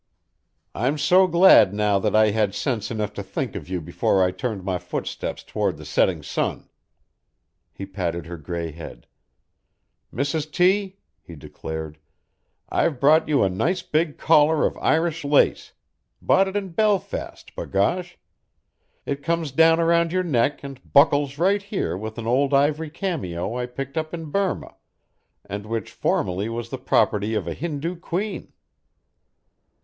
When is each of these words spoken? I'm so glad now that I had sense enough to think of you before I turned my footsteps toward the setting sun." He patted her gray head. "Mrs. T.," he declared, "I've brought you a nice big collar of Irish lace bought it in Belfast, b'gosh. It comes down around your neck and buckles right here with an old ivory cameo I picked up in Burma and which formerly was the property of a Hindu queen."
I'm 0.73 0.97
so 0.97 1.27
glad 1.27 1.75
now 1.75 1.99
that 1.99 2.15
I 2.15 2.31
had 2.31 2.55
sense 2.55 2.89
enough 2.89 3.13
to 3.13 3.21
think 3.21 3.55
of 3.55 3.69
you 3.69 3.79
before 3.79 4.23
I 4.23 4.31
turned 4.31 4.63
my 4.63 4.79
footsteps 4.79 5.43
toward 5.43 5.77
the 5.77 5.85
setting 5.85 6.23
sun." 6.23 6.67
He 7.71 7.85
patted 7.85 8.25
her 8.25 8.37
gray 8.37 8.71
head. 8.71 9.05
"Mrs. 10.11 10.51
T.," 10.51 10.97
he 11.21 11.35
declared, 11.35 11.99
"I've 12.67 12.99
brought 12.99 13.29
you 13.29 13.43
a 13.43 13.49
nice 13.51 13.83
big 13.83 14.17
collar 14.17 14.65
of 14.65 14.75
Irish 14.77 15.23
lace 15.23 15.73
bought 16.19 16.47
it 16.47 16.55
in 16.55 16.69
Belfast, 16.69 17.55
b'gosh. 17.55 18.17
It 19.05 19.21
comes 19.21 19.51
down 19.51 19.79
around 19.79 20.11
your 20.11 20.23
neck 20.23 20.63
and 20.63 20.81
buckles 20.93 21.37
right 21.37 21.61
here 21.61 21.95
with 21.95 22.17
an 22.17 22.25
old 22.25 22.55
ivory 22.55 22.89
cameo 22.89 23.55
I 23.55 23.67
picked 23.67 23.99
up 23.99 24.15
in 24.15 24.31
Burma 24.31 24.77
and 25.45 25.67
which 25.67 25.91
formerly 25.91 26.49
was 26.49 26.71
the 26.71 26.79
property 26.79 27.35
of 27.35 27.45
a 27.47 27.53
Hindu 27.53 27.97
queen." 27.97 28.51